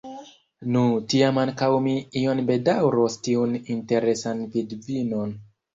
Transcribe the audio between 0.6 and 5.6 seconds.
Nu, tiam ankaŭ mi iom bedaŭros tiun interesan vidvinon.